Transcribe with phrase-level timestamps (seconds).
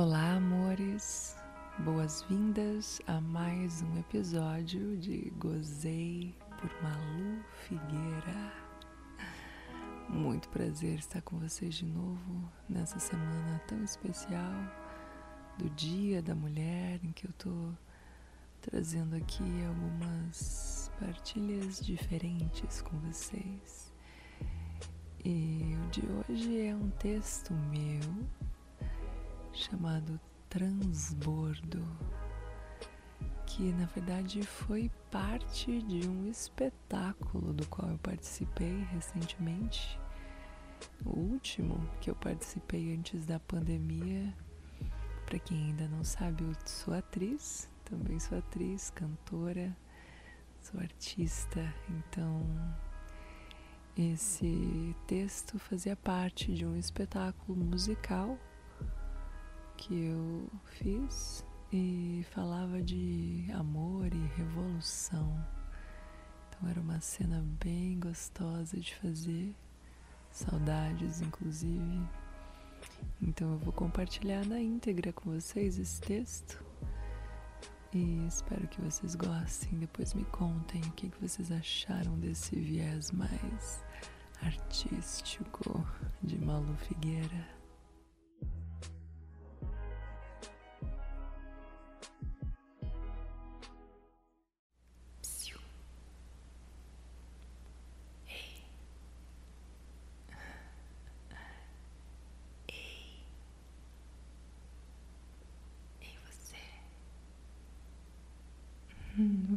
[0.00, 1.36] Olá, amores.
[1.80, 8.52] Boas-vindas a mais um episódio de Gozei por Malu Figueira.
[10.08, 14.54] Muito prazer estar com vocês de novo nessa semana tão especial
[15.58, 17.72] do Dia da Mulher, em que eu tô
[18.60, 23.92] trazendo aqui algumas partilhas diferentes com vocês.
[25.24, 28.47] E o de hoje é um texto meu
[29.58, 31.84] chamado Transbordo,
[33.44, 39.98] que na verdade foi parte de um espetáculo do qual eu participei recentemente.
[41.04, 44.32] O último que eu participei antes da pandemia.
[45.26, 49.76] Para quem ainda não sabe, eu sou atriz, também sou atriz, cantora,
[50.62, 52.46] sou artista, então
[53.94, 58.38] esse texto fazia parte de um espetáculo musical
[59.78, 65.46] que eu fiz e falava de amor e revolução.
[66.48, 69.54] Então era uma cena bem gostosa de fazer,
[70.32, 72.02] saudades inclusive.
[73.22, 76.62] Então eu vou compartilhar na íntegra com vocês esse texto
[77.94, 79.78] e espero que vocês gostem.
[79.78, 83.84] Depois me contem o que vocês acharam desse viés mais
[84.42, 85.86] artístico
[86.20, 87.57] de Malu Figueira.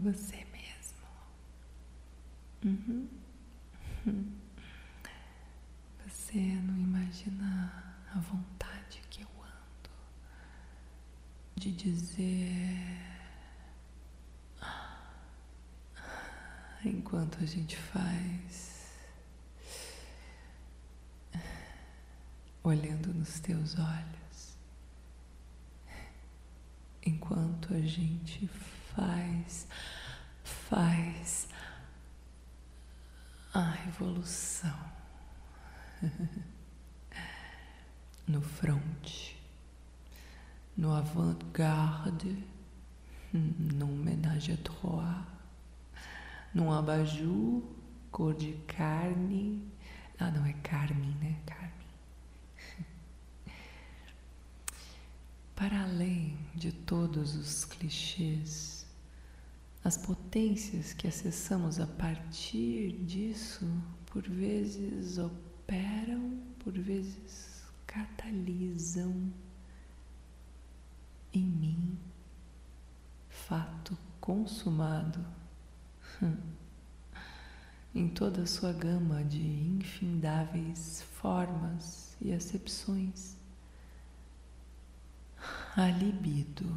[0.00, 1.06] Você mesmo.
[2.64, 3.08] Uhum.
[6.06, 9.90] Você não imagina a vontade que eu ando
[11.56, 13.10] de dizer
[16.84, 18.94] enquanto a gente faz,
[22.62, 24.56] olhando nos teus olhos,
[27.04, 28.79] enquanto a gente faz,
[30.68, 31.48] faz
[33.52, 34.78] a revolução
[38.26, 39.34] no front,
[40.76, 42.44] no avant-garde,
[43.32, 45.24] num ménage à trois,
[46.54, 47.62] num abajur
[48.10, 49.68] cor de carne.
[50.18, 51.40] Ah, não, é Carmen, né?
[51.46, 51.70] Carmen.
[55.56, 58.79] Para além de todos os clichês
[59.82, 63.66] as potências que acessamos a partir disso,
[64.06, 69.32] por vezes operam, por vezes catalisam
[71.32, 71.98] em mim.
[73.28, 75.24] Fato consumado.
[77.92, 83.36] Em toda a sua gama de infindáveis formas e acepções.
[85.76, 86.72] A libido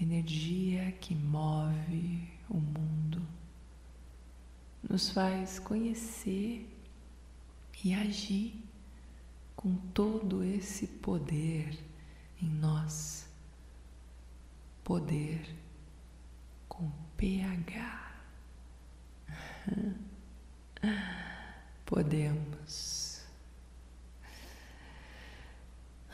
[0.00, 3.26] energia que move o mundo,
[4.88, 6.68] nos faz conhecer
[7.84, 8.62] e agir
[9.54, 11.78] com todo esse poder
[12.40, 13.28] em nós.
[14.84, 15.54] Poder
[16.68, 18.14] com PH.
[21.84, 23.05] Podemos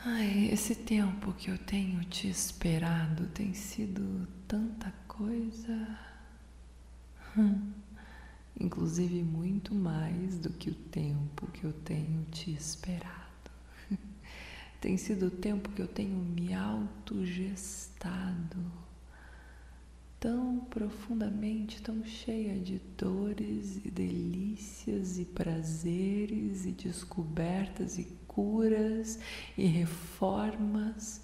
[0.05, 5.97] Ai, esse tempo que eu tenho te esperado tem sido tanta coisa.
[7.37, 7.71] Hum,
[8.59, 13.13] inclusive muito mais do que o tempo que eu tenho te esperado.
[14.81, 18.57] Tem sido o tempo que eu tenho me autogestado
[20.19, 29.19] tão profundamente, tão cheia de dores e delícias e prazeres e descobertas e curas
[29.57, 31.21] e reformas,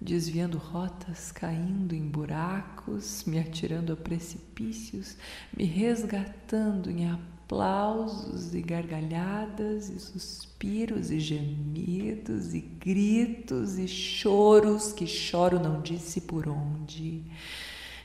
[0.00, 5.16] desviando rotas, caindo em buracos, me atirando a precipícios,
[5.54, 15.06] me resgatando em aplausos e gargalhadas e suspiros e gemidos e gritos e choros que
[15.06, 17.22] choro não disse por onde,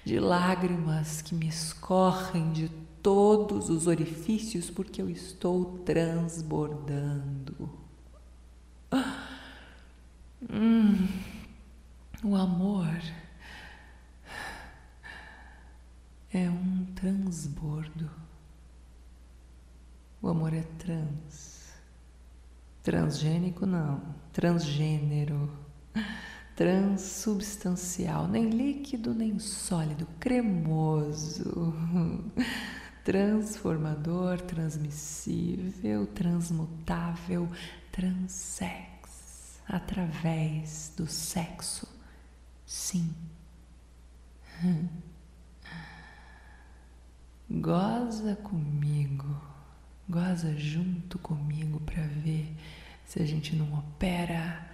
[0.03, 2.69] de lágrimas que me escorrem de
[3.01, 7.69] todos os orifícios porque eu estou transbordando.
[10.49, 11.07] Hum,
[12.23, 12.99] o amor
[16.33, 18.09] é um transbordo.
[20.21, 21.73] O amor é trans.
[22.83, 24.01] Transgênico não,
[24.31, 25.51] transgênero.
[26.55, 31.73] transubstancial, nem líquido nem sólido, cremoso,
[33.03, 37.49] transformador, transmissível, transmutável,
[37.91, 41.87] transex, através do sexo.
[42.65, 43.13] Sim.
[47.49, 49.14] Goza comigo,
[50.07, 52.55] goza junto comigo para ver
[53.05, 54.65] se a gente não opera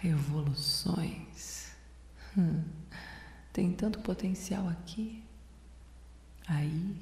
[0.00, 1.72] revoluções.
[2.36, 2.62] Hum,
[3.52, 5.22] tem tanto potencial aqui,
[6.48, 6.96] aí,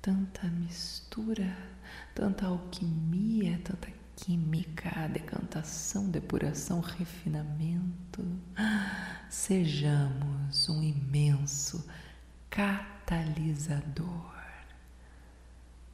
[0.00, 1.56] tanta mistura,
[2.14, 8.24] tanta alquimia, tanta química, decantação, depuração, refinamento.
[9.28, 11.84] Sejamos um imenso
[12.48, 14.32] catalisador,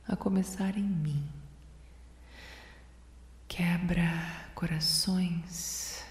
[0.08, 1.22] a começar em mim.
[3.46, 4.10] Quebra
[4.54, 6.02] corações,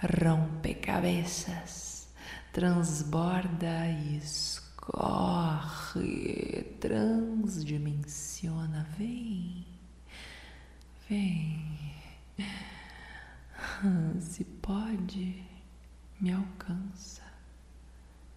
[0.00, 2.08] rompe cabeças,
[2.52, 5.02] transborda e escorre,
[6.80, 9.66] transdimensiona, vem,
[11.08, 11.92] vem.
[14.20, 15.42] Se pode,
[16.18, 17.22] me alcança,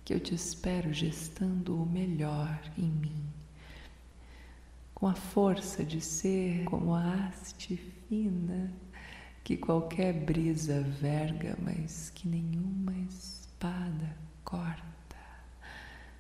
[0.04, 3.24] que eu te espero gestando o melhor em mim,
[4.96, 7.76] com a força de ser como a haste
[8.08, 8.74] fina
[9.44, 14.84] que qualquer brisa verga, mas que nenhuma espada corta.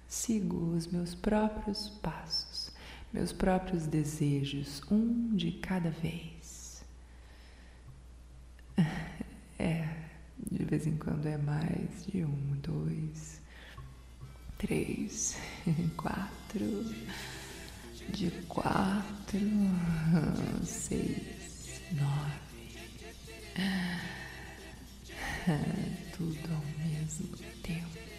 [0.07, 2.71] Sigo os meus próprios passos,
[3.11, 6.85] meus próprios desejos, um de cada vez.
[9.57, 9.87] É,
[10.51, 13.41] de vez em quando é mais de um, dois,
[14.57, 15.37] três,
[15.95, 16.85] quatro,
[18.09, 19.39] de quatro,
[20.65, 22.45] seis, nove.
[26.17, 28.14] Tudo ao mesmo tempo.